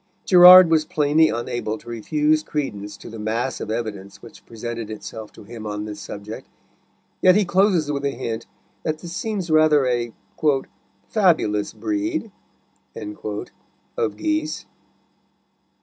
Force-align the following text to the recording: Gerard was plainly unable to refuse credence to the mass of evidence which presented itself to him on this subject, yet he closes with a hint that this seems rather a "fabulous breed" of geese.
Gerard 0.25 0.71
was 0.71 0.83
plainly 0.83 1.29
unable 1.29 1.77
to 1.77 1.87
refuse 1.87 2.41
credence 2.41 2.97
to 2.97 3.07
the 3.07 3.19
mass 3.19 3.61
of 3.61 3.69
evidence 3.69 4.19
which 4.19 4.43
presented 4.47 4.89
itself 4.89 5.31
to 5.33 5.43
him 5.43 5.67
on 5.67 5.85
this 5.85 5.99
subject, 5.99 6.47
yet 7.21 7.35
he 7.35 7.45
closes 7.45 7.91
with 7.91 8.03
a 8.03 8.09
hint 8.09 8.47
that 8.81 8.97
this 8.97 9.15
seems 9.15 9.51
rather 9.51 9.85
a 9.85 10.11
"fabulous 11.07 11.71
breed" 11.73 12.31
of 12.95 14.17
geese. 14.17 14.65